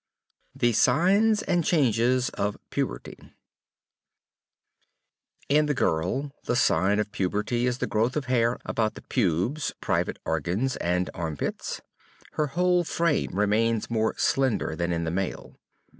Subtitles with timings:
[0.55, 3.35] THE SIGNS AND CHANGES OF PUBERTY
[5.47, 9.73] In the girl the sign of puberty is the growth of hair about the pubes,
[9.79, 11.81] private organs and armpits.
[12.31, 15.55] Her whole frame remains more slender than in the male.